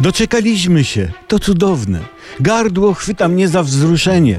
Doczekaliśmy 0.00 0.84
się. 0.84 1.08
To 1.28 1.38
cudowne. 1.38 2.00
Gardło 2.40 2.94
chwyta 2.94 3.28
mnie 3.28 3.48
za 3.48 3.62
wzruszenie. 3.62 4.38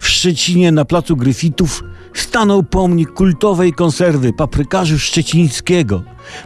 W 0.00 0.08
Szczecinie 0.08 0.72
na 0.72 0.84
placu 0.84 1.16
Gryfitów 1.16 1.84
stanął 2.14 2.62
pomnik 2.62 3.12
kultowej 3.12 3.72
konserwy 3.72 4.32
paprykarzu 4.32 4.98
szczecińskiego. 4.98 6.02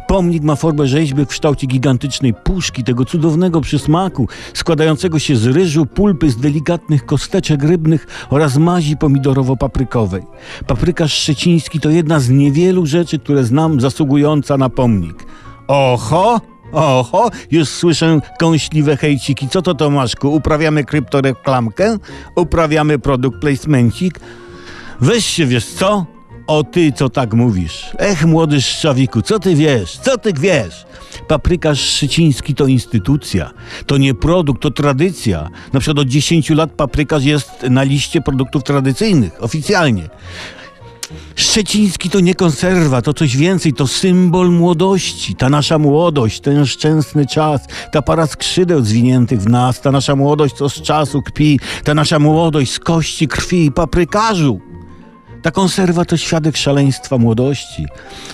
Pomnik 0.08 0.42
ma 0.42 0.56
formę 0.56 0.86
rzeźby 0.86 1.24
w 1.24 1.28
kształcie 1.28 1.66
gigantycznej 1.66 2.34
puszki, 2.34 2.84
tego 2.84 3.04
cudownego 3.04 3.60
przysmaku, 3.60 4.28
składającego 4.54 5.18
się 5.18 5.36
z 5.36 5.46
ryżu, 5.46 5.86
pulpy, 5.86 6.30
z 6.30 6.36
delikatnych 6.36 7.06
kosteczek 7.06 7.62
rybnych 7.62 8.06
oraz 8.30 8.56
mazi 8.56 8.96
pomidorowo-paprykowej. 8.96 10.22
Paprykarz 10.66 11.12
szczeciński 11.12 11.80
to 11.80 11.90
jedna 11.90 12.20
z 12.20 12.28
niewielu 12.30 12.86
rzeczy, 12.86 13.18
które 13.18 13.44
znam 13.44 13.80
zasługująca 13.80 14.56
na 14.56 14.68
pomnik. 14.68 15.26
Oho! 15.68 16.51
Oho, 16.72 17.30
już 17.50 17.68
słyszę 17.68 18.20
kąśliwe 18.38 18.96
hejciki. 18.96 19.48
Co 19.48 19.62
to 19.62 19.74
Tomaszku? 19.74 20.34
Uprawiamy 20.34 20.84
kryptoreklamkę? 20.84 21.96
Uprawiamy 22.36 22.98
produkt 22.98 23.40
placemencik? 23.40 24.20
Weź 25.00 25.26
się, 25.26 25.46
wiesz 25.46 25.66
co? 25.66 26.06
O 26.46 26.64
ty, 26.64 26.92
co 26.92 27.08
tak 27.08 27.34
mówisz. 27.34 27.90
Ech, 27.98 28.26
młody 28.26 28.60
szczawiku, 28.60 29.22
co 29.22 29.38
ty 29.38 29.54
wiesz? 29.54 29.98
Co 29.98 30.18
ty 30.18 30.32
wiesz? 30.32 30.86
Paprykarz 31.28 31.80
szczeciński 31.80 32.54
to 32.54 32.66
instytucja. 32.66 33.50
To 33.86 33.96
nie 33.96 34.14
produkt, 34.14 34.62
to 34.62 34.70
tradycja. 34.70 35.48
Na 35.72 35.80
przykład 35.80 35.98
od 35.98 36.08
10 36.08 36.50
lat 36.50 36.72
paprykarz 36.72 37.24
jest 37.24 37.50
na 37.70 37.82
liście 37.82 38.20
produktów 38.20 38.62
tradycyjnych, 38.62 39.42
oficjalnie. 39.42 40.08
Szczeciński 41.36 42.10
to 42.10 42.20
nie 42.20 42.34
konserwa, 42.34 43.02
to 43.02 43.14
coś 43.14 43.36
więcej, 43.36 43.72
to 43.72 43.86
symbol 43.86 44.50
młodości. 44.50 45.34
Ta 45.36 45.48
nasza 45.48 45.78
młodość, 45.78 46.40
ten 46.40 46.66
szczęsny 46.66 47.26
czas, 47.26 47.60
ta 47.92 48.02
para 48.02 48.26
skrzydeł 48.26 48.82
zwiniętych 48.82 49.40
w 49.40 49.48
nas, 49.48 49.80
ta 49.80 49.92
nasza 49.92 50.16
młodość, 50.16 50.54
co 50.54 50.68
z 50.68 50.82
czasu 50.82 51.22
kpi, 51.22 51.60
ta 51.84 51.94
nasza 51.94 52.18
młodość 52.18 52.72
z 52.72 52.78
kości, 52.78 53.28
krwi 53.28 53.64
i 53.64 53.72
paprykarzu. 53.72 54.60
Ta 55.42 55.50
konserwa 55.50 56.04
to 56.04 56.16
świadek 56.16 56.56
szaleństwa 56.56 57.18
młodości. 57.18 57.86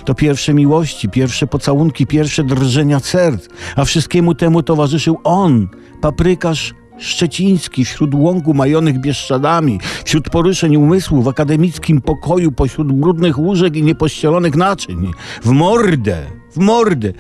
To 0.05 0.15
pierwsze 0.15 0.55
miłości, 0.55 1.09
pierwsze 1.09 1.47
pocałunki, 1.47 2.07
pierwsze 2.07 2.45
drżenia 2.45 3.01
serc, 3.01 3.49
a 3.77 3.85
wszystkiemu 3.85 4.35
temu 4.35 4.63
towarzyszył 4.63 5.19
on, 5.25 5.69
paprykarz 6.01 6.75
szczeciński, 6.99 7.85
wśród 7.85 8.15
łąku 8.15 8.55
majonych 8.55 9.01
bieszczadami, 9.01 9.81
wśród 10.05 10.31
poruszeń 10.31 10.77
umysłu, 10.77 11.23
w 11.23 11.29
akademickim 11.29 12.01
pokoju, 12.01 12.53
pośród 12.53 12.93
brudnych 12.93 13.39
łóżek 13.39 13.77
i 13.77 13.83
niepościelonych 13.83 14.57
naczyń. 14.57 15.13
W 15.43 15.51
mordę, 15.51 16.23
w 16.53 16.57
mordę. 16.57 17.13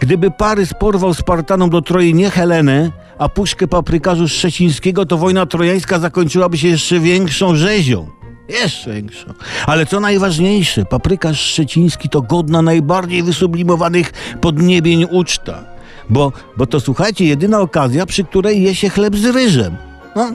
Gdyby 0.00 0.30
Parys 0.30 0.74
porwał 0.74 1.14
Spartanom 1.14 1.70
do 1.70 1.82
Troi 1.82 2.14
nie 2.14 2.30
Helenę, 2.30 2.92
a 3.18 3.28
puszkę 3.28 3.68
paprykarzu 3.68 4.28
szczecińskiego, 4.28 5.06
to 5.06 5.18
wojna 5.18 5.46
trojańska 5.46 5.98
zakończyłaby 5.98 6.58
się 6.58 6.68
jeszcze 6.68 7.00
większą 7.00 7.56
rzezią. 7.56 8.18
Jeszcze 8.48 8.94
większą. 8.94 9.34
Ale 9.66 9.86
co 9.86 10.00
najważniejsze, 10.00 10.84
paprykarz 10.84 11.40
szczeciński 11.40 12.08
to 12.08 12.22
godna 12.22 12.62
najbardziej 12.62 13.22
wysublimowanych 13.22 14.12
podniebień 14.40 15.06
uczta. 15.10 15.77
Bo, 16.10 16.32
bo 16.56 16.66
to 16.66 16.80
słuchajcie, 16.80 17.24
jedyna 17.24 17.60
okazja, 17.60 18.06
przy 18.06 18.24
której 18.24 18.62
je 18.62 18.74
się 18.74 18.88
chleb 18.88 19.16
z 19.16 19.24
ryżem. 19.24 19.76
No, 20.16 20.32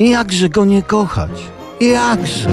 jakże 0.00 0.48
go 0.48 0.64
nie 0.64 0.82
kochać? 0.82 1.30
Jakże? 1.80 2.48